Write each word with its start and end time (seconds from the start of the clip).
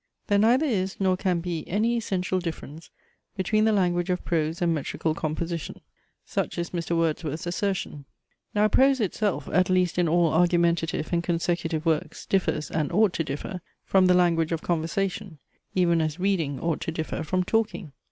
"There 0.25 0.39
neither 0.39 0.65
is 0.65 0.99
nor 0.99 1.15
can 1.15 1.41
be 1.41 1.63
any 1.67 1.95
essential 1.95 2.39
difference 2.39 2.89
between 3.37 3.65
the 3.65 3.71
language 3.71 4.09
of 4.09 4.25
prose 4.25 4.59
and 4.59 4.73
metrical 4.73 5.13
composition." 5.13 5.79
Such 6.25 6.57
is 6.57 6.71
Mr. 6.71 6.97
Wordsworth's 6.97 7.45
assertion. 7.45 8.05
Now 8.55 8.67
prose 8.67 8.99
itself, 8.99 9.47
at 9.53 9.69
least 9.69 9.99
in 9.99 10.09
all 10.09 10.33
argumentative 10.33 11.13
and 11.13 11.21
consecutive 11.23 11.85
works, 11.85 12.25
differs, 12.25 12.71
and 12.71 12.91
ought 12.91 13.13
to 13.13 13.23
differ, 13.23 13.61
from 13.85 14.07
the 14.07 14.15
language 14.15 14.51
of 14.51 14.63
conversation; 14.63 15.37
even 15.75 16.01
as 16.01 16.19
reading 16.19 16.59
ought 16.59 16.81
to 16.81 16.91
differ 16.91 17.21
from 17.23 17.43
talking. 17.43 17.91